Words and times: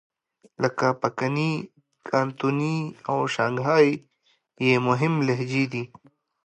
لکه 0.61 0.87
پکني، 1.01 1.51
کانتوني 2.09 2.77
او 3.09 3.17
شانګهای 3.33 3.87
یې 4.65 4.73
مهمې 4.87 5.21
لهجې 5.27 5.63
دي. 5.71 5.83